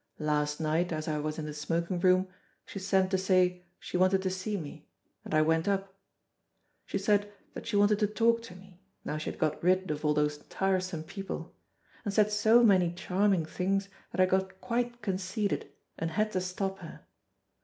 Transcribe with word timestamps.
Last 0.17 0.59
night, 0.59 0.91
as 0.91 1.07
I 1.07 1.19
was 1.19 1.37
in 1.37 1.45
the 1.45 1.53
smoking 1.53 1.99
room 1.99 2.27
she 2.65 2.79
sent 2.79 3.11
to 3.11 3.19
say 3.19 3.67
she 3.79 3.97
wanted 3.97 4.23
to 4.23 4.31
see 4.31 4.57
me, 4.57 4.89
and 5.23 5.35
I 5.35 5.43
went 5.43 5.67
up. 5.67 5.93
She 6.87 6.97
said 6.97 7.31
that 7.53 7.67
she 7.67 7.75
wanted 7.75 7.99
to 7.99 8.07
talk 8.07 8.41
to 8.49 8.55
me, 8.55 8.81
now 9.05 9.19
she 9.19 9.29
had 9.29 9.37
got 9.39 9.61
rid 9.63 9.91
of 9.91 10.03
all 10.03 10.15
those 10.15 10.39
tiresome 10.39 11.03
people, 11.03 11.53
and 12.03 12.11
said 12.11 12.31
so 12.31 12.63
many 12.63 12.91
charming 12.93 13.45
things 13.45 13.89
that 14.11 14.19
I 14.19 14.25
got 14.25 14.59
quite 14.59 15.03
conceited, 15.03 15.69
and 15.99 16.09
had 16.09 16.31
to 16.31 16.41
stop 16.41 16.79
her. 16.79 17.01